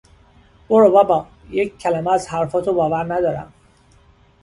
برو 0.69 0.91
بابا! 0.91 1.27
یک 1.49 1.77
کلمه 1.77 2.11
از 2.11 2.27
حرفهاتو 2.27 2.73
باور 2.73 3.13
ندارم! 3.13 3.53